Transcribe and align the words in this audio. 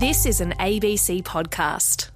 This 0.00 0.24
is 0.24 0.40
an 0.40 0.52
ABC 0.52 1.22
podcast. 1.24 2.08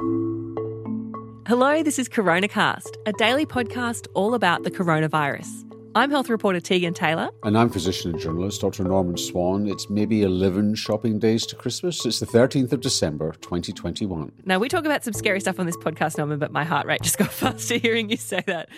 Hello, 1.47 1.83
this 1.83 1.99
is 1.99 2.09
CoronaCast, 2.09 2.97
a 3.05 3.13
daily 3.13 3.45
podcast 3.45 4.07
all 4.15 4.33
about 4.33 4.63
the 4.63 4.71
coronavirus. 4.71 5.71
I'm 5.95 6.11
health 6.11 6.31
reporter 6.31 6.61
Tegan 6.61 6.95
Taylor. 6.95 7.29
And 7.43 7.59
I'm 7.59 7.69
physician 7.69 8.13
and 8.13 8.19
journalist 8.19 8.63
Dr. 8.63 8.85
Norman 8.85 9.19
Swan. 9.19 9.69
It's 9.69 9.91
maybe 9.91 10.23
11 10.23 10.77
shopping 10.77 11.19
days 11.19 11.45
to 11.45 11.57
Christmas. 11.57 12.07
It's 12.07 12.21
the 12.21 12.27
13th 12.27 12.73
of 12.73 12.81
December, 12.81 13.33
2021. 13.43 14.33
Now, 14.47 14.59
we 14.59 14.71
talk 14.71 14.87
about 14.87 15.05
some 15.05 15.13
scary 15.13 15.41
stuff 15.41 15.61
on 15.61 15.67
this 15.67 15.77
podcast, 15.77 16.17
Norman, 16.17 16.39
but 16.39 16.53
my 16.53 16.65
heart 16.65 16.87
rate 16.87 17.03
just 17.03 17.19
got 17.19 17.31
faster 17.31 17.77
hearing 17.77 18.09
you 18.09 18.17
say 18.17 18.43
that. 18.47 18.71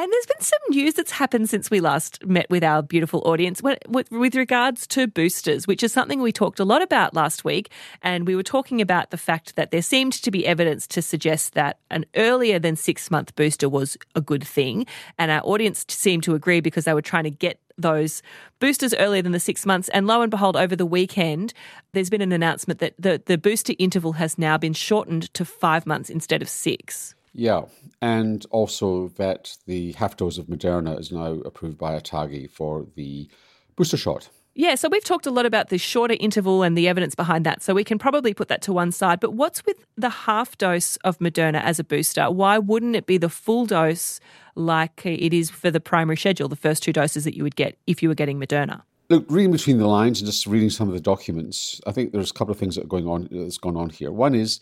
And 0.00 0.10
there's 0.10 0.26
been 0.26 0.40
some 0.40 0.58
news 0.70 0.94
that's 0.94 1.10
happened 1.10 1.50
since 1.50 1.70
we 1.70 1.80
last 1.80 2.24
met 2.24 2.48
with 2.48 2.64
our 2.64 2.80
beautiful 2.82 3.20
audience 3.26 3.60
with 3.62 4.34
regards 4.34 4.86
to 4.86 5.06
boosters, 5.06 5.66
which 5.66 5.82
is 5.82 5.92
something 5.92 6.22
we 6.22 6.32
talked 6.32 6.58
a 6.58 6.64
lot 6.64 6.80
about 6.80 7.12
last 7.12 7.44
week. 7.44 7.70
And 8.00 8.26
we 8.26 8.34
were 8.34 8.42
talking 8.42 8.80
about 8.80 9.10
the 9.10 9.18
fact 9.18 9.56
that 9.56 9.72
there 9.72 9.82
seemed 9.82 10.14
to 10.14 10.30
be 10.30 10.46
evidence 10.46 10.86
to 10.86 11.02
suggest 11.02 11.52
that 11.52 11.80
an 11.90 12.06
earlier 12.16 12.58
than 12.58 12.76
six 12.76 13.10
month 13.10 13.36
booster 13.36 13.68
was 13.68 13.98
a 14.14 14.22
good 14.22 14.42
thing. 14.42 14.86
And 15.18 15.30
our 15.30 15.42
audience 15.42 15.84
seemed 15.90 16.22
to 16.22 16.34
agree 16.34 16.60
because 16.60 16.86
they 16.86 16.94
were 16.94 17.02
trying 17.02 17.24
to 17.24 17.30
get 17.30 17.60
those 17.76 18.22
boosters 18.58 18.94
earlier 18.94 19.20
than 19.20 19.32
the 19.32 19.38
six 19.38 19.66
months. 19.66 19.90
And 19.90 20.06
lo 20.06 20.22
and 20.22 20.30
behold, 20.30 20.56
over 20.56 20.74
the 20.74 20.86
weekend, 20.86 21.52
there's 21.92 22.08
been 22.08 22.22
an 22.22 22.32
announcement 22.32 22.80
that 22.80 22.94
the, 22.98 23.20
the 23.26 23.36
booster 23.36 23.74
interval 23.78 24.12
has 24.12 24.38
now 24.38 24.56
been 24.56 24.72
shortened 24.72 25.32
to 25.34 25.44
five 25.44 25.84
months 25.84 26.08
instead 26.08 26.40
of 26.40 26.48
six. 26.48 27.14
Yeah, 27.32 27.62
and 28.02 28.44
also 28.50 29.08
that 29.16 29.56
the 29.66 29.92
half 29.92 30.16
dose 30.16 30.38
of 30.38 30.46
Moderna 30.46 30.98
is 30.98 31.12
now 31.12 31.34
approved 31.44 31.78
by 31.78 31.98
ATAGI 31.98 32.50
for 32.50 32.86
the 32.96 33.28
booster 33.76 33.96
shot. 33.96 34.28
Yeah, 34.54 34.74
so 34.74 34.88
we've 34.88 35.04
talked 35.04 35.26
a 35.26 35.30
lot 35.30 35.46
about 35.46 35.68
the 35.68 35.78
shorter 35.78 36.16
interval 36.18 36.64
and 36.64 36.76
the 36.76 36.88
evidence 36.88 37.14
behind 37.14 37.46
that, 37.46 37.62
so 37.62 37.72
we 37.72 37.84
can 37.84 37.98
probably 37.98 38.34
put 38.34 38.48
that 38.48 38.62
to 38.62 38.72
one 38.72 38.90
side. 38.90 39.20
But 39.20 39.32
what's 39.34 39.64
with 39.64 39.76
the 39.96 40.10
half 40.10 40.58
dose 40.58 40.96
of 40.98 41.18
Moderna 41.18 41.62
as 41.62 41.78
a 41.78 41.84
booster? 41.84 42.30
Why 42.30 42.58
wouldn't 42.58 42.96
it 42.96 43.06
be 43.06 43.16
the 43.16 43.28
full 43.28 43.64
dose 43.64 44.18
like 44.56 45.06
it 45.06 45.32
is 45.32 45.50
for 45.50 45.70
the 45.70 45.78
primary 45.80 46.16
schedule, 46.16 46.48
the 46.48 46.56
first 46.56 46.82
two 46.82 46.92
doses 46.92 47.22
that 47.24 47.36
you 47.36 47.44
would 47.44 47.54
get 47.54 47.78
if 47.86 48.02
you 48.02 48.08
were 48.08 48.14
getting 48.14 48.40
Moderna? 48.40 48.82
Look, 49.08 49.24
reading 49.28 49.52
between 49.52 49.78
the 49.78 49.86
lines 49.86 50.20
and 50.20 50.26
just 50.26 50.46
reading 50.46 50.70
some 50.70 50.88
of 50.88 50.94
the 50.94 51.00
documents, 51.00 51.80
I 51.86 51.92
think 51.92 52.12
there's 52.12 52.30
a 52.30 52.34
couple 52.34 52.52
of 52.52 52.58
things 52.58 52.74
that 52.74 52.84
are 52.84 52.88
going 52.88 53.06
on 53.06 53.28
that's 53.30 53.58
gone 53.58 53.76
on 53.76 53.90
here. 53.90 54.10
One 54.10 54.34
is 54.34 54.60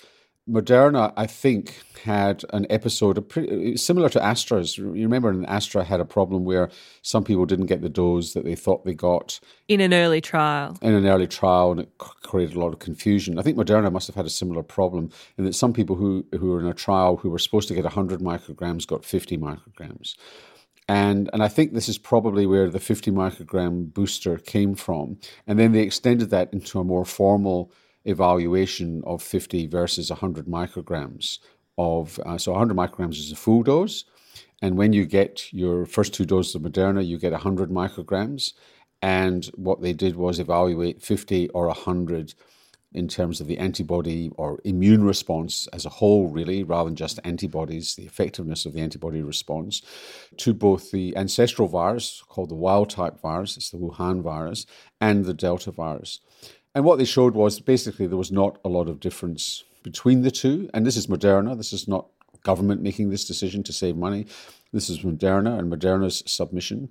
Moderna, 0.49 1.13
I 1.17 1.27
think, 1.27 1.83
had 2.05 2.45
an 2.53 2.67
episode 2.71 3.29
pretty, 3.29 3.77
similar 3.77 4.09
to 4.09 4.23
Astra's. 4.25 4.79
You 4.79 4.93
remember, 4.93 5.31
in 5.31 5.45
Astra 5.45 5.85
had 5.85 6.01
a 6.01 6.05
problem 6.05 6.45
where 6.45 6.71
some 7.03 7.25
people 7.25 7.45
didn't 7.45 7.67
get 7.67 7.83
the 7.83 7.89
dose 7.89 8.33
that 8.33 8.45
they 8.45 8.55
thought 8.55 8.85
they 8.85 8.95
got 8.95 9.41
in 9.69 9.81
an 9.81 9.93
early 9.93 10.21
trial. 10.21 10.77
In 10.81 10.95
an 10.95 11.07
early 11.07 11.27
trial, 11.27 11.73
and 11.73 11.81
it 11.81 11.99
created 11.99 12.57
a 12.57 12.61
lot 12.61 12.73
of 12.73 12.79
confusion. 12.79 13.39
I 13.39 13.43
think 13.43 13.59
Moderna 13.59 13.93
must 13.93 14.07
have 14.07 14.17
had 14.17 14.27
a 14.27 14.31
similar 14.31 14.63
problem 14.63 15.11
in 15.37 15.45
that 15.45 15.55
some 15.55 15.73
people 15.73 15.97
who 15.97 16.25
who 16.33 16.49
were 16.51 16.61
in 16.61 16.67
a 16.67 16.75
trial 16.75 17.17
who 17.19 17.31
were 17.31 17.39
supposed 17.39 17.69
to 17.69 17.75
get 17.75 17.85
100 17.85 18.21
micrograms 18.21 18.87
got 18.87 19.05
50 19.05 19.37
micrograms. 19.37 20.15
And, 20.91 21.29
and 21.35 21.43
I 21.43 21.49
think 21.49 21.75
this 21.75 21.89
is 21.89 21.99
probably 21.99 22.47
where 22.47 22.71
the 22.71 22.81
50 22.81 23.11
microgram 23.11 23.93
booster 23.93 24.39
came 24.39 24.75
from. 24.75 25.19
And 25.47 25.59
then 25.59 25.73
they 25.73 25.83
extended 25.83 26.31
that 26.31 26.51
into 26.53 26.81
a 26.81 26.85
more 26.85 27.05
formal 27.05 27.71
evaluation 28.05 29.03
of 29.07 29.23
50 29.23 29.67
versus 29.67 30.11
100 30.11 30.47
micrograms 30.47 31.39
of 31.77 32.19
uh, 32.25 32.39
so 32.39 32.53
100 32.53 32.77
micrograms 32.77 33.19
is 33.19 33.33
a 33.33 33.37
full 33.37 33.63
dose 33.63 34.05
and 34.63 34.77
when 34.77 34.93
you 34.93 35.05
get 35.05 35.53
your 35.53 35.87
first 35.87 36.15
two 36.15 36.25
doses 36.25 36.55
of 36.55 36.63
moderna 36.63 37.07
you 37.07 37.19
get 37.19 37.33
100 37.33 37.71
micrograms 37.71 38.53
and 39.03 39.47
what 39.55 39.81
they 39.81 39.93
did 39.93 40.17
was 40.17 40.39
evaluate 40.39 41.03
50 41.03 41.49
or 41.51 41.67
100 41.67 42.35
in 42.93 43.07
terms 43.07 43.41
of 43.41 43.47
the 43.47 43.59
antibody 43.59 44.31
or 44.37 44.61
immune 44.65 45.05
response 45.05 45.69
as 45.73 45.85
a 45.85 45.91
whole, 45.91 46.29
really, 46.29 46.63
rather 46.63 46.89
than 46.89 46.97
just 46.97 47.21
antibodies, 47.23 47.95
the 47.97 48.07
effectiveness 48.07 48.65
of 48.65 48.73
the 48.73 48.81
antibody 48.81 49.21
response 49.21 49.83
to 50.39 50.55
both 50.55 50.91
the 50.91 51.15
ancestral 51.17 51.69
virus, 51.69 52.23
called 52.29 52.49
the 52.49 52.55
wild 52.55 52.89
type 52.89 53.21
virus, 53.21 53.57
it's 53.57 53.71
the 53.71 53.77
Wuhan 53.77 54.23
virus, 54.23 54.65
and 55.01 55.27
the 55.27 55.35
Delta 55.35 55.71
virus. 55.71 56.21
And 56.75 56.85
what 56.85 56.99
they 56.99 57.05
showed 57.05 57.35
was 57.35 57.61
basically 57.61 58.07
there 58.07 58.17
was 58.17 58.33
not 58.33 58.59
a 58.65 58.69
lot 58.69 58.89
of 58.89 59.01
difference 59.01 59.65
between 59.83 60.23
the 60.23 60.31
two. 60.31 60.69
And 60.75 60.87
this 60.87 60.97
is 60.97 61.07
Moderna. 61.07 61.57
This 61.57 61.73
is 61.73 61.89
not 61.89 62.07
government 62.43 62.83
making 62.83 63.11
this 63.11 63.27
decision 63.27 63.63
to 63.65 63.73
save 63.73 63.97
money. 63.97 64.27
This 64.73 64.91
is 64.91 65.01
Moderna 65.01 65.59
and 65.59 65.73
Moderna's 65.73 66.23
submission. 66.27 66.91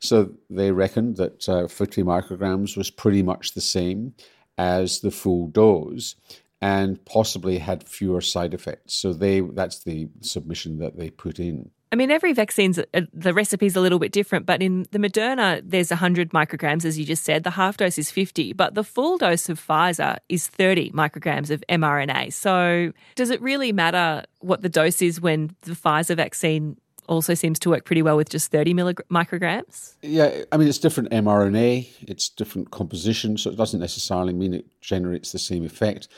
So 0.00 0.32
they 0.50 0.70
reckoned 0.72 1.16
that 1.16 1.48
uh, 1.48 1.66
50 1.66 2.02
micrograms 2.02 2.76
was 2.76 2.90
pretty 2.90 3.22
much 3.22 3.54
the 3.54 3.60
same 3.60 4.14
as 4.58 5.00
the 5.00 5.10
full 5.10 5.48
dose 5.48 6.14
and 6.60 7.04
possibly 7.04 7.58
had 7.58 7.88
fewer 7.88 8.20
side 8.20 8.54
effects. 8.54 8.94
So 8.94 9.12
they 9.12 9.40
that's 9.40 9.84
the 9.84 10.08
submission 10.20 10.78
that 10.78 10.96
they 10.96 11.10
put 11.10 11.38
in. 11.38 11.70
I 11.92 11.96
mean, 11.96 12.10
every 12.10 12.32
vaccine's 12.32 12.78
uh, 12.78 13.02
the 13.12 13.32
recipe's 13.32 13.76
a 13.76 13.80
little 13.80 13.98
bit 13.98 14.12
different, 14.12 14.44
but 14.44 14.60
in 14.60 14.86
the 14.90 14.98
Moderna, 14.98 15.62
there's 15.64 15.90
100 15.90 16.30
micrograms, 16.30 16.84
as 16.84 16.98
you 16.98 17.04
just 17.04 17.24
said. 17.24 17.44
The 17.44 17.50
half 17.50 17.76
dose 17.76 17.96
is 17.98 18.10
50, 18.10 18.52
but 18.54 18.74
the 18.74 18.84
full 18.84 19.18
dose 19.18 19.48
of 19.48 19.64
Pfizer 19.64 20.16
is 20.28 20.48
30 20.48 20.90
micrograms 20.90 21.50
of 21.50 21.62
mRNA. 21.68 22.32
So, 22.32 22.92
does 23.14 23.30
it 23.30 23.40
really 23.40 23.72
matter 23.72 24.24
what 24.40 24.62
the 24.62 24.68
dose 24.68 25.00
is 25.00 25.20
when 25.20 25.54
the 25.62 25.72
Pfizer 25.72 26.16
vaccine 26.16 26.76
also 27.08 27.34
seems 27.34 27.58
to 27.60 27.70
work 27.70 27.84
pretty 27.84 28.02
well 28.02 28.16
with 28.16 28.28
just 28.28 28.50
30 28.50 28.74
micrograms? 28.74 29.94
Yeah, 30.02 30.42
I 30.50 30.56
mean, 30.56 30.68
it's 30.68 30.78
different 30.78 31.10
mRNA, 31.10 31.88
it's 32.02 32.28
different 32.28 32.70
composition, 32.70 33.38
so 33.38 33.50
it 33.50 33.56
doesn't 33.56 33.80
necessarily 33.80 34.32
mean 34.32 34.54
it 34.54 34.66
generates 34.80 35.32
the 35.32 35.38
same 35.38 35.64
effect. 35.64 36.08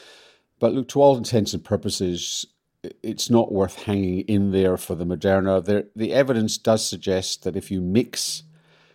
But 0.61 0.73
look, 0.73 0.89
to 0.89 1.03
all 1.03 1.17
intents 1.17 1.55
and 1.55 1.65
purposes, 1.65 2.47
it's 3.03 3.29
not 3.29 3.53
worth 3.53 3.85
hanging 3.85 4.21
in 4.21 4.53
there 4.53 4.77
for 4.77 4.95
the 4.95 5.07
Moderna. 5.07 5.65
There, 5.65 5.85
the 5.97 6.13
evidence 6.13 6.59
does 6.59 6.87
suggest 6.87 7.43
that 7.45 7.57
if 7.57 7.71
you 7.71 7.81
mix 7.81 8.45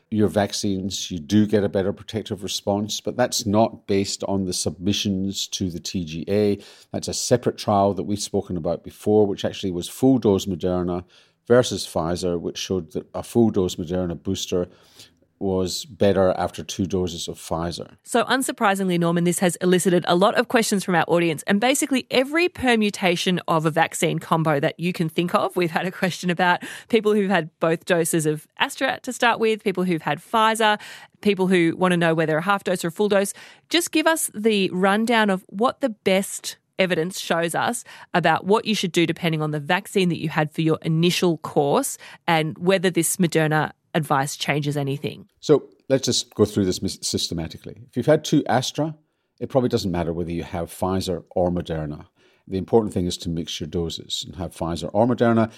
your 0.10 0.28
vaccines, 0.28 1.10
you 1.10 1.20
do 1.20 1.48
get 1.48 1.64
a 1.64 1.70
better 1.70 1.92
protective 1.92 2.44
response, 2.44 3.02
but 3.02 3.18
that's 3.18 3.46
not 3.46 3.88
based 3.88 4.24
on 4.26 4.46
the 4.46 4.54
submissions 4.54 5.48
to 5.48 5.70
the 5.70 5.80
TGA. 5.80 6.64
That's 6.92 7.08
a 7.08 7.14
separate 7.14 7.58
trial 7.58 7.94
that 7.96 8.04
we've 8.04 8.22
spoken 8.22 8.56
about 8.56 8.84
before, 8.84 9.26
which 9.26 9.44
actually 9.44 9.72
was 9.72 9.90
full 9.90 10.20
dose 10.20 10.46
Moderna 10.46 11.04
versus 11.48 11.86
Pfizer, 11.86 12.40
which 12.40 12.58
showed 12.58 12.92
that 12.92 13.08
a 13.14 13.24
full 13.24 13.50
dose 13.50 13.76
Moderna 13.76 14.22
booster 14.22 14.70
was 15.40 15.86
better 15.86 16.34
after 16.38 16.64
two 16.64 16.86
doses 16.86 17.28
of 17.28 17.38
Pfizer. 17.38 17.96
So, 18.04 18.24
unsurprisingly, 18.26 19.00
Norman, 19.00 19.24
this 19.24 19.40
has 19.40 19.56
elicited 19.58 20.06
a 20.08 20.16
lot 20.16 20.36
of 20.36 20.48
questions 20.48 20.84
from 20.84 20.96
our 20.96 21.06
audience. 21.08 21.44
And 21.48 21.60
basically, 21.60 22.08
every 22.10 22.50
permutation 22.50 23.40
of 23.48 23.66
a 23.66 23.72
vaccine 23.72 24.20
combo 24.20 24.60
that 24.60 24.80
you 24.80 24.94
can 24.94 25.10
think 25.10 25.36
of, 25.36 25.56
we've 25.56 25.72
had 25.72 25.86
a 25.86 25.92
question 25.92 26.30
about 26.30 26.64
people 26.90 27.14
who've 27.14 27.30
had 27.30 27.50
both 27.60 27.86
doses 27.86 28.26
of 28.26 28.48
Astra 28.58 29.00
to 29.04 29.12
start 29.12 29.40
with, 29.40 29.64
people 29.64 29.84
who've 29.84 30.02
had 30.02 30.20
Pfizer, 30.20 30.80
people 31.22 31.48
who 31.48 31.76
want 31.78 31.92
to 31.92 31.98
know 31.98 32.14
whether 32.14 32.38
a 32.38 32.42
half 32.42 32.64
dose 32.64 32.86
or 32.86 32.90
a 32.90 32.92
full 32.92 33.10
dose. 33.10 33.34
Just 33.70 33.92
give 33.92 34.08
us 34.08 34.32
the 34.34 34.70
rundown 34.72 35.30
of 35.30 35.44
what 35.50 35.82
the 35.82 35.90
best 35.90 36.58
evidence 36.80 37.20
shows 37.20 37.56
us 37.56 37.84
about 38.14 38.46
what 38.46 38.66
you 38.66 38.76
should 38.76 38.92
do 38.92 39.06
depending 39.06 39.42
on 39.42 39.52
the 39.52 39.60
vaccine 39.60 40.10
that 40.10 40.20
you 40.20 40.30
had 40.30 40.52
for 40.52 40.62
your 40.62 40.80
initial 40.82 41.38
course 41.40 41.98
and 42.28 42.58
whether 42.58 42.90
this 42.90 43.18
Moderna 43.18 43.72
advice 43.94 44.36
changes 44.36 44.78
anything. 44.78 45.28
So 45.40 45.70
let's 45.90 46.06
just 46.06 46.34
go 46.34 46.46
through 46.46 46.66
this 46.66 46.80
systematically. 47.02 47.82
If 47.90 47.98
you've 47.98 48.06
had 48.06 48.24
two 48.24 48.44
Astra, 48.46 48.96
it 49.40 49.50
probably 49.50 49.70
doesn't 49.70 49.92
matter 49.92 50.14
whether 50.14 50.32
you 50.32 50.44
have 50.44 50.70
Pfizer 50.70 51.24
or 51.32 51.52
Moderna. 51.52 52.08
The 52.48 52.58
important 52.58 52.94
thing 52.94 53.06
is 53.06 53.18
to 53.20 53.30
mix 53.30 53.60
your 53.60 53.68
doses 53.68 54.24
and 54.26 54.36
have 54.36 54.56
Pfizer 54.56 54.90
or 54.94 55.08
Moderna. 55.08 55.52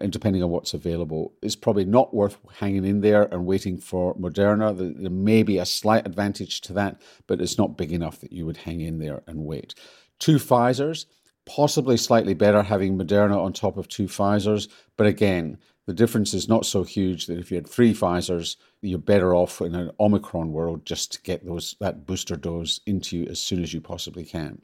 And 0.00 0.10
depending 0.10 0.42
on 0.42 0.48
what's 0.48 0.72
available, 0.72 1.34
it's 1.42 1.54
probably 1.54 1.84
not 1.84 2.14
worth 2.14 2.38
hanging 2.60 2.86
in 2.86 3.02
there 3.02 3.24
and 3.24 3.44
waiting 3.44 3.76
for 3.76 4.14
Moderna. 4.16 4.74
There 4.74 5.10
may 5.10 5.42
be 5.42 5.58
a 5.58 5.66
slight 5.66 6.06
advantage 6.06 6.62
to 6.62 6.72
that, 6.72 7.02
but 7.26 7.42
it's 7.42 7.58
not 7.58 7.76
big 7.76 7.92
enough 7.92 8.20
that 8.20 8.32
you 8.32 8.46
would 8.46 8.56
hang 8.56 8.80
in 8.80 8.98
there 8.98 9.22
and 9.26 9.44
wait. 9.44 9.74
Two 10.18 10.36
Pfizers, 10.36 11.04
possibly 11.46 11.96
slightly 11.96 12.34
better 12.34 12.62
having 12.62 12.96
Moderna 12.96 13.36
on 13.36 13.52
top 13.52 13.76
of 13.76 13.88
two 13.88 14.06
Pfizers, 14.06 14.68
but 14.96 15.06
again, 15.06 15.58
the 15.86 15.94
difference 15.94 16.32
is 16.32 16.48
not 16.48 16.64
so 16.64 16.84
huge 16.84 17.26
that 17.26 17.38
if 17.38 17.50
you 17.50 17.56
had 17.56 17.66
three 17.66 17.92
Pfizer's, 17.92 18.56
you're 18.82 18.98
better 18.98 19.34
off 19.34 19.60
in 19.60 19.74
an 19.74 19.90
Omicron 19.98 20.52
world 20.52 20.86
just 20.86 21.12
to 21.12 21.22
get 21.22 21.44
those 21.44 21.74
that 21.80 22.06
booster 22.06 22.36
dose 22.36 22.80
into 22.86 23.16
you 23.16 23.26
as 23.26 23.40
soon 23.40 23.62
as 23.62 23.74
you 23.74 23.80
possibly 23.80 24.24
can. 24.24 24.60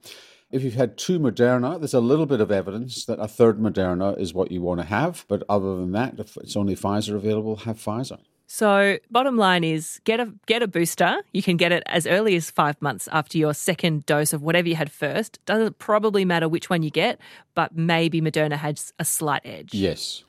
If 0.50 0.62
you've 0.62 0.74
had 0.74 0.96
two 0.96 1.18
Moderna, 1.18 1.78
there's 1.78 1.92
a 1.92 2.00
little 2.00 2.24
bit 2.24 2.40
of 2.40 2.50
evidence 2.50 3.04
that 3.04 3.20
a 3.20 3.28
third 3.28 3.58
Moderna 3.58 4.18
is 4.18 4.32
what 4.32 4.50
you 4.50 4.62
want 4.62 4.80
to 4.80 4.86
have. 4.86 5.26
But 5.28 5.42
other 5.48 5.76
than 5.76 5.92
that, 5.92 6.18
if 6.18 6.36
it's 6.38 6.56
only 6.56 6.74
Pfizer 6.74 7.16
available, 7.16 7.56
have 7.56 7.76
Pfizer. 7.76 8.20
So, 8.50 8.96
bottom 9.10 9.36
line 9.36 9.62
is 9.62 10.00
get 10.04 10.20
a 10.20 10.32
get 10.46 10.62
a 10.62 10.66
booster. 10.66 11.18
You 11.34 11.42
can 11.42 11.58
get 11.58 11.70
it 11.70 11.82
as 11.84 12.06
early 12.06 12.34
as 12.34 12.50
five 12.50 12.80
months 12.80 13.06
after 13.12 13.36
your 13.36 13.52
second 13.52 14.06
dose 14.06 14.32
of 14.32 14.42
whatever 14.42 14.66
you 14.66 14.74
had 14.74 14.90
first. 14.90 15.38
Doesn't 15.44 15.78
probably 15.78 16.24
matter 16.24 16.48
which 16.48 16.70
one 16.70 16.82
you 16.82 16.90
get, 16.90 17.20
but 17.54 17.76
maybe 17.76 18.22
Moderna 18.22 18.56
has 18.56 18.94
a 18.98 19.04
slight 19.04 19.42
edge. 19.44 19.74
Yes, 19.74 20.24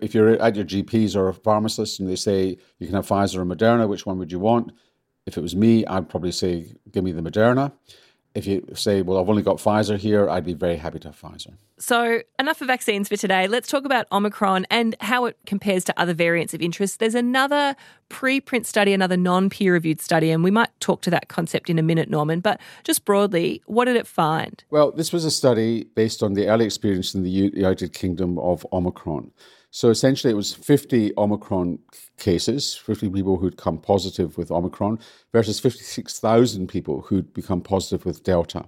if 0.00 0.14
you're 0.14 0.40
at 0.40 0.54
your 0.54 0.64
GPs 0.64 1.16
or 1.16 1.28
a 1.28 1.34
pharmacist 1.34 1.98
and 1.98 2.08
they 2.08 2.14
say 2.14 2.56
you 2.78 2.86
can 2.86 2.94
have 2.94 3.08
Pfizer 3.08 3.38
or 3.38 3.44
Moderna, 3.44 3.88
which 3.88 4.06
one 4.06 4.18
would 4.20 4.30
you 4.30 4.38
want? 4.38 4.70
If 5.26 5.36
it 5.36 5.40
was 5.40 5.56
me, 5.56 5.84
I'd 5.86 6.08
probably 6.08 6.30
say, 6.30 6.76
give 6.92 7.02
me 7.02 7.10
the 7.10 7.22
Moderna. 7.22 7.72
If 8.34 8.48
you 8.48 8.66
say, 8.74 9.00
well, 9.02 9.18
I've 9.18 9.28
only 9.28 9.42
got 9.42 9.58
Pfizer 9.58 9.96
here, 9.96 10.28
I'd 10.28 10.44
be 10.44 10.54
very 10.54 10.76
happy 10.76 10.98
to 11.00 11.08
have 11.08 11.20
Pfizer. 11.20 11.54
So, 11.78 12.20
enough 12.38 12.60
of 12.60 12.66
vaccines 12.66 13.08
for 13.08 13.16
today. 13.16 13.46
Let's 13.46 13.68
talk 13.68 13.84
about 13.84 14.06
Omicron 14.10 14.66
and 14.70 14.96
how 15.00 15.26
it 15.26 15.36
compares 15.46 15.84
to 15.84 16.00
other 16.00 16.14
variants 16.14 16.52
of 16.52 16.60
interest. 16.60 16.98
There's 16.98 17.14
another 17.14 17.76
preprint 18.10 18.66
study, 18.66 18.92
another 18.92 19.16
non 19.16 19.50
peer 19.50 19.72
reviewed 19.72 20.00
study, 20.00 20.30
and 20.30 20.42
we 20.42 20.50
might 20.50 20.70
talk 20.80 21.00
to 21.02 21.10
that 21.10 21.28
concept 21.28 21.70
in 21.70 21.78
a 21.78 21.82
minute, 21.82 22.10
Norman. 22.10 22.40
But 22.40 22.60
just 22.82 23.04
broadly, 23.04 23.62
what 23.66 23.84
did 23.84 23.96
it 23.96 24.06
find? 24.06 24.64
Well, 24.70 24.90
this 24.90 25.12
was 25.12 25.24
a 25.24 25.30
study 25.30 25.84
based 25.94 26.22
on 26.22 26.34
the 26.34 26.48
early 26.48 26.64
experience 26.64 27.14
in 27.14 27.22
the 27.22 27.30
United 27.30 27.92
Kingdom 27.92 28.38
of 28.40 28.66
Omicron. 28.72 29.30
So 29.74 29.90
essentially, 29.90 30.32
it 30.32 30.36
was 30.36 30.54
50 30.54 31.14
Omicron 31.18 31.80
cases, 32.16 32.76
50 32.76 33.10
people 33.10 33.38
who'd 33.38 33.56
come 33.56 33.78
positive 33.78 34.38
with 34.38 34.52
Omicron, 34.52 35.00
versus 35.32 35.58
56,000 35.58 36.68
people 36.68 37.00
who'd 37.00 37.34
become 37.34 37.60
positive 37.60 38.06
with 38.06 38.22
Delta. 38.22 38.66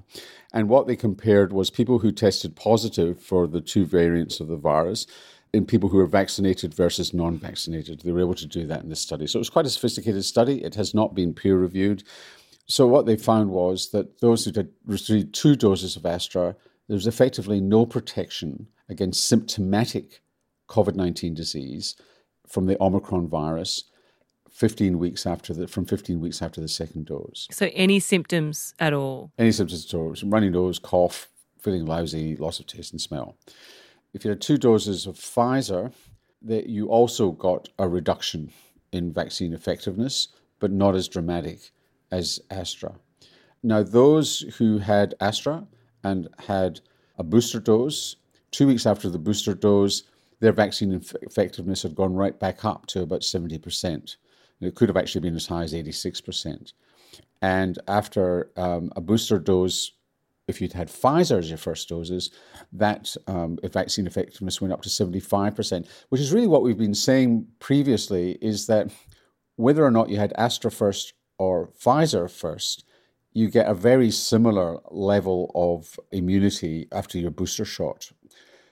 And 0.53 0.69
what 0.69 0.89
they 0.89 0.97
compared 0.97 1.53
was 1.53 1.71
people 1.71 2.01
who 2.01 2.11
tested 2.11 2.57
positive 2.57 3.23
for 3.23 3.47
the 3.47 3.61
two 3.61 3.87
variants 3.87 4.41
of 4.41 4.49
the 4.49 4.57
virus 4.57 5.07
in 5.53 5.65
people 5.65 5.91
who 5.91 5.99
were 5.99 6.07
vaccinated 6.07 6.75
versus 6.75 7.15
non 7.15 7.39
vaccinated. 7.39 8.01
They 8.01 8.11
were 8.11 8.19
able 8.19 8.35
to 8.35 8.47
do 8.49 8.67
that 8.67 8.83
in 8.83 8.89
this 8.89 8.99
study. 8.99 9.29
So 9.29 9.39
it 9.39 9.47
was 9.47 9.49
quite 9.49 9.67
a 9.67 9.71
sophisticated 9.71 10.25
study. 10.25 10.65
It 10.65 10.75
has 10.75 10.93
not 10.93 11.15
been 11.15 11.35
peer 11.35 11.57
reviewed. 11.57 12.03
So 12.67 12.85
what 12.89 13.07
they 13.07 13.17
found 13.17 13.51
was 13.51 13.91
that 13.91 14.19
those 14.19 14.45
who 14.45 14.51
had 14.57 14.71
received 14.85 15.33
two 15.33 15.55
doses 15.55 15.95
of 15.95 16.05
Astra, 16.05 16.57
there 16.89 16.97
was 16.97 17.07
effectively 17.07 17.61
no 17.61 17.87
protection 17.87 18.67
against 18.89 19.29
symptomatic 19.29 20.21
COVID 20.69 20.95
19 20.95 21.35
disease 21.35 21.97
from 22.47 22.67
the 22.67 22.81
Omicron 22.83 23.29
virus 23.29 23.85
15 24.51 24.99
weeks 24.99 25.27
after 25.27 25.53
the 25.53 25.67
from 25.69 25.85
15 25.85 26.21
weeks 26.21 26.41
after 26.41 26.61
the 26.61 26.69
second 26.69 27.07
dose. 27.07 27.47
So 27.51 27.71
any 27.75 28.01
symptoms 28.01 28.75
at 28.79 28.93
all? 28.93 29.31
Any 29.39 29.53
symptoms 29.53 29.85
at 29.85 29.95
all. 29.95 30.15
Runny 30.25 30.49
nose, 30.49 30.79
cough, 30.79 31.29
feeling 31.61 31.85
lousy, 31.85 32.37
loss 32.37 32.59
of 32.61 32.67
taste 32.67 32.93
and 32.93 33.01
smell. 33.01 33.37
If 34.15 34.25
you 34.25 34.31
had 34.31 34.41
two 34.41 34.57
doses 34.57 35.07
of 35.07 35.17
Pfizer, 35.17 35.93
that 36.43 36.69
you 36.69 36.89
also 36.89 37.33
got 37.33 37.69
a 37.79 37.89
reduction 37.89 38.53
in 38.93 39.13
vaccine 39.13 39.53
effectiveness, 39.53 40.29
but 40.59 40.71
not 40.71 40.95
as 40.95 41.09
dramatic 41.09 41.71
as 42.11 42.41
Astra. 42.51 42.95
Now, 43.63 43.83
those 43.83 44.41
who 44.59 44.79
had 44.79 45.15
Astra 45.21 45.67
and 46.05 46.29
had 46.47 46.81
a 47.19 47.25
booster 47.25 47.59
dose, 47.59 48.17
two 48.53 48.67
weeks 48.67 48.87
after 48.87 49.09
the 49.09 49.19
booster 49.19 49.55
dose, 49.55 50.05
their 50.41 50.53
vaccine 50.53 50.93
effectiveness 51.23 51.83
had 51.83 51.95
gone 51.95 52.15
right 52.15 52.39
back 52.39 52.65
up 52.65 52.87
to 52.87 53.03
about 53.03 53.23
70%. 53.23 54.17
It 54.61 54.75
could 54.75 54.89
have 54.89 54.97
actually 54.97 55.23
been 55.23 55.37
as 55.37 55.47
high 55.47 55.63
as 55.63 55.73
86%. 55.73 56.73
And 57.43 57.79
after 57.89 58.51
um, 58.57 58.93
a 58.97 59.01
booster 59.01 59.39
dose, 59.39 59.93
if 60.49 60.61
you'd 60.61 60.73
had 60.73 60.89
Pfizer 60.89 61.39
as 61.39 61.49
your 61.49 61.59
first 61.59 61.89
doses, 61.89 62.31
that 62.73 63.17
um, 63.27 63.59
vaccine 63.65 64.07
effectiveness 64.07 64.61
went 64.61 64.73
up 64.73 64.83
to 64.83 64.89
75%, 64.89 65.89
which 66.09 66.21
is 66.21 66.33
really 66.33 66.47
what 66.47 66.63
we've 66.63 66.79
been 66.79 66.95
saying 66.95 67.47
previously 67.59 68.39
is 68.41 68.67
that 68.67 68.91
whether 69.57 69.85
or 69.85 69.91
not 69.91 70.09
you 70.09 70.17
had 70.19 70.33
Astra 70.37 70.71
first 70.71 71.15
or 71.39 71.71
Pfizer 71.83 72.31
first, 72.31 72.85
you 73.33 73.51
get 73.51 73.69
a 73.69 73.75
very 73.75 74.11
similar 74.11 74.79
level 74.91 75.51
of 75.55 75.99
immunity 76.13 76.89
after 76.93 77.19
your 77.19 77.31
booster 77.31 77.65
shot. 77.65 78.11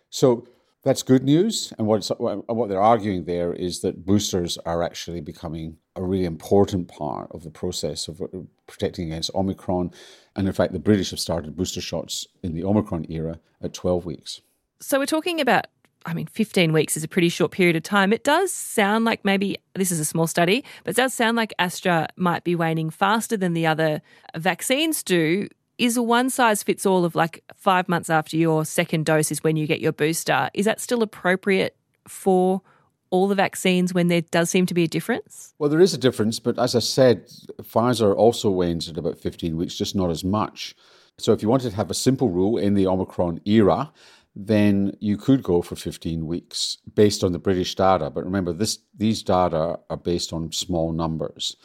So 0.08 0.46
that's 0.84 1.02
good 1.02 1.24
news. 1.24 1.72
And 1.78 1.86
what's, 1.86 2.10
what 2.10 2.68
they're 2.68 2.80
arguing 2.80 3.24
there 3.24 3.52
is 3.52 3.80
that 3.80 4.04
boosters 4.04 4.58
are 4.58 4.82
actually 4.82 5.20
becoming 5.20 5.78
a 5.96 6.02
really 6.02 6.26
important 6.26 6.88
part 6.88 7.30
of 7.32 7.42
the 7.42 7.50
process 7.50 8.06
of 8.06 8.20
uh, 8.20 8.26
protecting 8.66 9.06
against 9.06 9.34
Omicron. 9.34 9.92
And 10.36 10.46
in 10.46 10.52
fact, 10.52 10.72
the 10.72 10.78
British 10.78 11.10
have 11.10 11.20
started 11.20 11.56
booster 11.56 11.80
shots 11.80 12.26
in 12.42 12.54
the 12.54 12.64
Omicron 12.64 13.06
era 13.08 13.40
at 13.62 13.72
12 13.72 14.04
weeks. 14.04 14.42
So 14.80 14.98
we're 14.98 15.06
talking 15.06 15.40
about 15.40 15.66
I 16.06 16.12
mean, 16.12 16.26
15 16.26 16.74
weeks 16.74 16.98
is 16.98 17.04
a 17.04 17.08
pretty 17.08 17.30
short 17.30 17.50
period 17.50 17.76
of 17.76 17.82
time. 17.82 18.12
It 18.12 18.24
does 18.24 18.52
sound 18.52 19.06
like 19.06 19.24
maybe 19.24 19.56
this 19.74 19.90
is 19.90 19.98
a 19.98 20.04
small 20.04 20.26
study, 20.26 20.62
but 20.84 20.90
it 20.90 20.96
does 20.96 21.14
sound 21.14 21.34
like 21.36 21.54
Astra 21.58 22.08
might 22.16 22.44
be 22.44 22.54
waning 22.54 22.90
faster 22.90 23.38
than 23.38 23.54
the 23.54 23.66
other 23.66 24.02
vaccines 24.36 25.02
do 25.02 25.48
is 25.78 25.96
a 25.96 26.02
one 26.02 26.30
size 26.30 26.62
fits 26.62 26.86
all 26.86 27.04
of 27.04 27.14
like 27.14 27.42
five 27.56 27.88
months 27.88 28.10
after 28.10 28.36
your 28.36 28.64
second 28.64 29.06
dose 29.06 29.30
is 29.30 29.42
when 29.42 29.56
you 29.56 29.66
get 29.66 29.80
your 29.80 29.92
booster. 29.92 30.50
Is 30.54 30.64
that 30.66 30.80
still 30.80 31.02
appropriate 31.02 31.76
for 32.06 32.62
all 33.10 33.28
the 33.28 33.34
vaccines 33.34 33.94
when 33.94 34.08
there 34.08 34.22
does 34.22 34.50
seem 34.50 34.66
to 34.66 34.74
be 34.74 34.84
a 34.84 34.88
difference? 34.88 35.54
Well, 35.58 35.70
there 35.70 35.80
is 35.80 35.94
a 35.94 35.98
difference, 35.98 36.40
but 36.40 36.58
as 36.58 36.74
I 36.74 36.80
said, 36.80 37.28
Pfizer 37.62 38.14
also 38.14 38.50
wanes 38.50 38.88
at 38.88 38.98
about 38.98 39.18
15 39.18 39.56
weeks, 39.56 39.76
just 39.76 39.94
not 39.94 40.10
as 40.10 40.24
much. 40.24 40.74
So 41.18 41.32
if 41.32 41.42
you 41.42 41.48
wanted 41.48 41.70
to 41.70 41.76
have 41.76 41.90
a 41.90 41.94
simple 41.94 42.28
rule 42.28 42.58
in 42.58 42.74
the 42.74 42.88
Omicron 42.88 43.40
era, 43.44 43.92
then 44.34 44.96
you 44.98 45.16
could 45.16 45.44
go 45.44 45.62
for 45.62 45.76
15 45.76 46.26
weeks 46.26 46.78
based 46.92 47.22
on 47.22 47.30
the 47.32 47.38
British 47.38 47.74
data. 47.76 48.10
But 48.10 48.24
remember, 48.24 48.52
this, 48.52 48.78
these 48.96 49.22
data 49.22 49.78
are 49.88 49.96
based 49.96 50.32
on 50.32 50.50
small 50.50 50.92
numbers. 50.92 51.56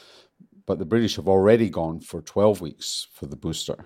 But 0.68 0.78
the 0.78 0.86
British 0.86 1.16
have 1.16 1.28
already 1.28 1.68
gone 1.68 2.00
for 2.00 2.22
12 2.22 2.62
weeks 2.62 3.08
for 3.12 3.26
the 3.26 3.36
booster. 3.36 3.86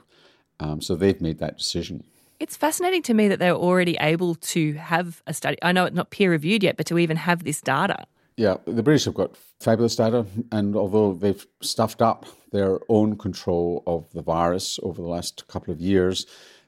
Um, 0.59 0.81
so 0.81 0.95
they've 0.95 1.19
made 1.21 1.39
that 1.39 1.57
decision. 1.57 2.03
It's 2.39 2.57
fascinating 2.57 3.03
to 3.03 3.13
me 3.13 3.27
that 3.27 3.39
they're 3.39 3.55
already 3.55 3.97
able 4.01 4.35
to 4.35 4.73
have 4.73 5.21
a 5.27 5.33
study. 5.33 5.57
I 5.61 5.71
know 5.71 5.85
it's 5.85 5.95
not 5.95 6.09
peer 6.09 6.31
reviewed 6.31 6.63
yet, 6.63 6.77
but 6.77 6.85
to 6.87 6.97
even 6.97 7.17
have 7.17 7.43
this 7.43 7.61
data. 7.61 8.05
Yeah, 8.35 8.57
the 8.65 8.83
British 8.83 9.05
have 9.05 9.13
got 9.13 9.37
fabulous 9.59 9.95
data, 9.95 10.25
and 10.51 10.75
although 10.75 11.13
they've 11.13 11.45
stuffed 11.61 12.01
up 12.01 12.25
their 12.51 12.79
own 12.89 13.17
control 13.17 13.83
of 13.85 14.11
the 14.13 14.23
virus 14.23 14.79
over 14.81 15.01
the 15.01 15.07
last 15.07 15.47
couple 15.47 15.71
of 15.71 15.79
years, 15.79 16.25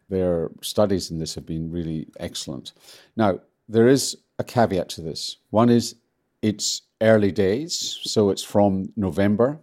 their 0.07 0.51
studies 0.61 1.09
in 1.09 1.17
this 1.17 1.33
have 1.35 1.45
been 1.45 1.71
really 1.71 2.07
excellent. 2.19 2.73
Now, 3.15 3.39
there 3.67 3.87
is 3.87 4.15
a 4.37 4.43
caveat 4.43 4.89
to 4.89 5.01
this. 5.01 5.37
One 5.49 5.69
is 5.69 5.95
it's 6.41 6.83
early 7.01 7.31
days, 7.31 7.99
so 8.03 8.29
it's 8.29 8.43
from 8.43 8.93
November, 8.95 9.59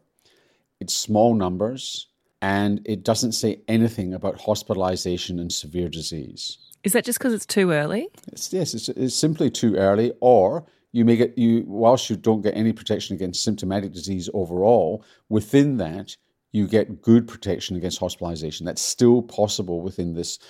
it's 0.81 0.95
small 0.95 1.35
numbers, 1.35 2.09
and 2.43 2.83
it 2.85 3.05
doesn't 3.05 3.33
say 3.33 3.61
anything 3.69 4.13
about 4.13 4.41
hospitalization 4.41 5.39
and 5.39 5.53
severe 5.53 5.89
disease. 5.89 6.59
Is 6.83 6.93
that 6.93 7.05
just 7.05 7.21
because 7.21 7.33
it's 7.33 7.47
too 7.47 7.71
early? 7.71 8.09
It's, 8.33 8.53
yes, 8.53 8.75
it's, 8.75 8.89
it's 8.89 9.15
simply 9.15 9.49
too 9.49 9.77
early, 9.77 10.13
or 10.21 10.67
you 10.91 11.05
may 11.05 11.17
get 11.17 11.39
you 11.39 11.65
whilst 11.67 12.11
you 12.11 12.17
don't 12.17 12.43
get 12.43 12.57
any 12.57 12.73
protection 12.73 13.15
against 13.15 13.45
symptomatic 13.45 13.93
disease 13.93 14.29
overall. 14.35 15.05
Within 15.29 15.77
that, 15.77 16.17
you 16.51 16.67
get 16.67 17.01
good 17.01 17.29
protection 17.29 17.77
against 17.77 18.01
hospitalization. 18.01 18.67
That's 18.67 18.83
still 18.83 19.23
possible 19.23 19.81
within 19.81 20.15
this 20.15 20.41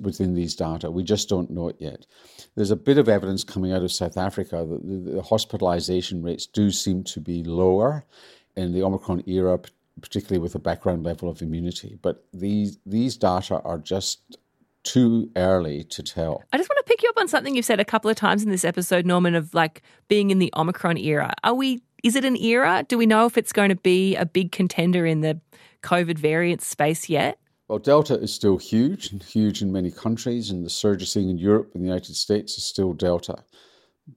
within 0.00 0.34
these 0.34 0.56
data. 0.56 0.90
We 0.90 1.04
just 1.04 1.28
don't 1.28 1.50
know 1.50 1.68
it 1.68 1.76
yet. 1.78 2.06
There's 2.56 2.72
a 2.72 2.76
bit 2.76 2.98
of 2.98 3.08
evidence 3.08 3.44
coming 3.44 3.72
out 3.72 3.82
of 3.82 3.92
South 3.92 4.16
Africa 4.18 4.66
that 4.68 4.86
the, 4.86 5.12
the 5.12 5.22
hospitalization 5.22 6.22
rates 6.22 6.44
do 6.46 6.72
seem 6.72 7.04
to 7.04 7.20
be 7.20 7.44
lower 7.44 8.04
in 8.56 8.72
the 8.72 8.82
Omicron 8.82 9.22
era, 9.26 9.60
particularly 10.00 10.38
with 10.38 10.54
a 10.54 10.58
background 10.58 11.04
level 11.04 11.28
of 11.28 11.42
immunity. 11.42 11.98
But 12.00 12.24
these 12.32 12.78
these 12.86 13.16
data 13.16 13.60
are 13.60 13.78
just 13.78 14.38
too 14.82 15.30
early 15.36 15.82
to 15.84 16.02
tell. 16.02 16.42
I 16.52 16.58
just 16.58 16.70
want 16.70 16.78
to 16.78 16.88
pick 16.88 17.02
you 17.02 17.08
up 17.08 17.18
on 17.18 17.28
something 17.28 17.56
you've 17.56 17.64
said 17.64 17.80
a 17.80 17.84
couple 17.84 18.08
of 18.08 18.16
times 18.16 18.42
in 18.42 18.50
this 18.50 18.64
episode, 18.64 19.04
Norman, 19.04 19.34
of 19.34 19.52
like 19.52 19.82
being 20.08 20.30
in 20.30 20.38
the 20.38 20.52
Omicron 20.56 20.96
era. 20.96 21.32
Are 21.42 21.54
we 21.54 21.82
is 22.02 22.14
it 22.14 22.24
an 22.24 22.36
era? 22.36 22.84
Do 22.86 22.96
we 22.96 23.06
know 23.06 23.26
if 23.26 23.36
it's 23.36 23.52
going 23.52 23.70
to 23.70 23.76
be 23.76 24.14
a 24.16 24.24
big 24.24 24.52
contender 24.52 25.04
in 25.04 25.22
the 25.22 25.40
COVID 25.82 26.18
variant 26.18 26.62
space 26.62 27.08
yet? 27.08 27.38
Well, 27.68 27.78
Delta 27.80 28.14
is 28.14 28.32
still 28.32 28.58
huge 28.58 29.10
and 29.10 29.20
huge 29.20 29.60
in 29.60 29.72
many 29.72 29.90
countries, 29.90 30.50
and 30.50 30.64
the 30.64 30.70
surge 30.70 31.00
you're 31.00 31.06
seeing 31.06 31.30
in 31.30 31.38
Europe 31.38 31.72
and 31.74 31.82
the 31.82 31.88
United 31.88 32.14
States 32.14 32.56
is 32.56 32.64
still 32.64 32.92
Delta. 32.92 33.42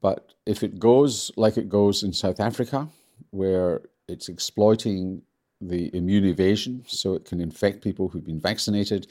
But 0.01 0.33
if 0.45 0.61
it 0.61 0.77
goes 0.77 1.31
like 1.35 1.57
it 1.57 1.67
goes 1.67 2.03
in 2.03 2.13
South 2.13 2.39
Africa, 2.39 2.89
where 3.31 3.81
it's 4.07 4.29
exploiting 4.29 5.23
the 5.61 5.93
immune 5.95 6.25
evasion, 6.25 6.83
so 6.87 7.13
it 7.13 7.25
can 7.25 7.41
infect 7.41 7.83
people 7.83 8.07
who've 8.07 8.25
been 8.25 8.39
vaccinated, 8.39 9.07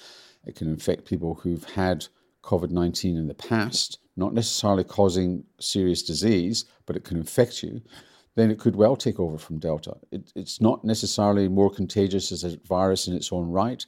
it 0.47 0.55
can 0.55 0.69
infect 0.69 1.05
people 1.05 1.35
who've 1.35 1.65
had 1.65 2.07
COVID 2.43 2.71
19 2.71 3.17
in 3.17 3.27
the 3.27 3.35
past, 3.35 3.99
not 4.17 4.33
necessarily 4.33 4.85
causing 4.85 5.45
serious 5.61 6.03
disease, 6.03 6.65
but 6.87 6.97
it 6.97 7.05
can 7.05 7.17
infect 7.17 7.63
you, 7.63 7.83
then 8.35 8.51
it 8.51 8.59
could 8.59 8.77
well 8.77 8.97
take 8.97 9.19
over 9.19 9.37
from 9.37 9.59
Delta. 9.59 9.97
It, 10.11 10.33
it's 10.35 10.61
not 10.61 10.85
necessarily 10.85 11.49
more 11.49 11.71
contagious 11.71 12.33
as 12.33 12.45
a 12.45 12.57
virus 12.67 13.09
in 13.09 13.15
its 13.15 13.33
own 13.33 13.51
right, 13.51 13.85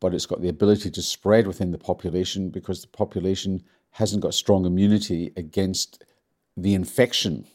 but 0.00 0.14
it's 0.14 0.26
got 0.26 0.40
the 0.40 0.48
ability 0.48 0.90
to 0.90 1.02
spread 1.02 1.46
within 1.46 1.72
the 1.72 1.78
population 1.78 2.48
because 2.48 2.80
the 2.80 2.88
population 2.88 3.62
hasn't 3.90 4.22
got 4.22 4.34
strong 4.34 4.64
immunity 4.64 5.32
against 5.36 6.04
the 6.56 6.74
infection 6.74 7.46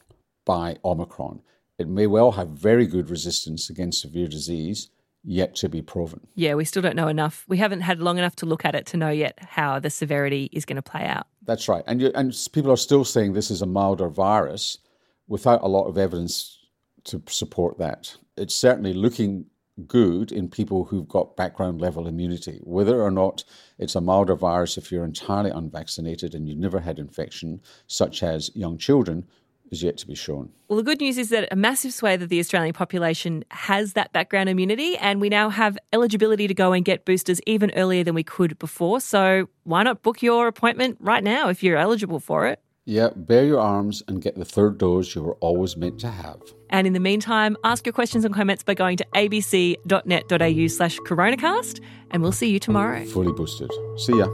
by 0.45 0.77
Omicron. 0.83 1.41
It 1.77 1.87
may 1.87 2.07
well 2.07 2.31
have 2.31 2.49
very 2.49 2.87
good 2.87 3.09
resistance 3.09 3.69
against 3.69 4.01
severe 4.01 4.27
disease, 4.27 4.89
yet 5.23 5.55
to 5.55 5.69
be 5.69 5.81
proven. 5.81 6.25
Yeah, 6.35 6.55
we 6.55 6.65
still 6.65 6.81
don't 6.81 6.95
know 6.95 7.07
enough. 7.07 7.45
We 7.47 7.57
haven't 7.57 7.81
had 7.81 7.99
long 7.99 8.17
enough 8.17 8.35
to 8.37 8.45
look 8.45 8.65
at 8.65 8.75
it 8.75 8.85
to 8.87 8.97
know 8.97 9.09
yet 9.09 9.37
how 9.41 9.79
the 9.79 9.89
severity 9.89 10.49
is 10.51 10.65
going 10.65 10.77
to 10.77 10.81
play 10.81 11.05
out. 11.05 11.27
That's 11.43 11.67
right. 11.67 11.83
And, 11.85 12.01
you, 12.01 12.11
and 12.15 12.35
people 12.51 12.71
are 12.71 12.77
still 12.77 13.03
saying 13.03 13.33
this 13.33 13.51
is 13.51 13.61
a 13.61 13.67
milder 13.67 14.09
virus 14.09 14.79
without 15.27 15.61
a 15.63 15.67
lot 15.67 15.85
of 15.85 15.97
evidence 15.97 16.57
to 17.05 17.21
support 17.27 17.77
that. 17.77 18.15
It's 18.37 18.55
certainly 18.55 18.93
looking 18.93 19.45
good 19.85 20.31
in 20.31 20.49
people 20.49 20.85
who've 20.85 21.07
got 21.07 21.35
background 21.35 21.79
level 21.79 22.07
immunity. 22.07 22.59
Whether 22.63 23.01
or 23.01 23.11
not 23.11 23.43
it's 23.77 23.95
a 23.95 24.01
milder 24.01 24.35
virus 24.35 24.77
if 24.77 24.91
you're 24.91 25.05
entirely 25.05 25.51
unvaccinated 25.51 26.33
and 26.33 26.47
you've 26.47 26.57
never 26.57 26.79
had 26.79 26.97
infection, 26.97 27.61
such 27.85 28.23
as 28.23 28.55
young 28.55 28.77
children, 28.77 29.27
is 29.71 29.83
yet 29.83 29.97
to 29.97 30.07
be 30.07 30.15
shown. 30.15 30.49
Well, 30.67 30.77
the 30.77 30.83
good 30.83 30.99
news 30.99 31.17
is 31.17 31.29
that 31.29 31.47
a 31.51 31.55
massive 31.55 31.93
swathe 31.93 32.21
of 32.21 32.29
the 32.29 32.39
Australian 32.39 32.73
population 32.73 33.43
has 33.51 33.93
that 33.93 34.11
background 34.13 34.49
immunity, 34.49 34.97
and 34.97 35.21
we 35.21 35.29
now 35.29 35.49
have 35.49 35.77
eligibility 35.93 36.47
to 36.47 36.53
go 36.53 36.73
and 36.73 36.83
get 36.83 37.05
boosters 37.05 37.39
even 37.45 37.71
earlier 37.75 38.03
than 38.03 38.15
we 38.15 38.23
could 38.23 38.59
before. 38.59 38.99
So 38.99 39.47
why 39.63 39.83
not 39.83 40.03
book 40.03 40.21
your 40.21 40.47
appointment 40.47 40.97
right 40.99 41.23
now 41.23 41.49
if 41.49 41.63
you're 41.63 41.77
eligible 41.77 42.19
for 42.19 42.47
it? 42.47 42.59
Yeah, 42.85 43.09
bare 43.13 43.43
your 43.43 43.59
arms 43.59 44.01
and 44.07 44.21
get 44.21 44.35
the 44.35 44.45
third 44.45 44.77
dose 44.77 45.13
you 45.13 45.21
were 45.21 45.35
always 45.35 45.75
meant 45.75 45.99
to 45.99 46.07
have. 46.07 46.41
And 46.69 46.87
in 46.87 46.93
the 46.93 47.01
meantime, 47.01 47.57
ask 47.65 47.85
your 47.85 47.91
questions 47.91 48.23
and 48.23 48.33
comments 48.33 48.63
by 48.63 48.75
going 48.75 48.95
to 48.97 49.05
abc.net.au 49.13 50.67
slash 50.67 50.97
coronacast, 50.99 51.81
and 52.11 52.23
we'll 52.23 52.31
see 52.31 52.49
you 52.49 52.59
tomorrow. 52.59 53.03
Fully 53.05 53.33
boosted. 53.33 53.71
See 53.97 54.17
ya. 54.17 54.27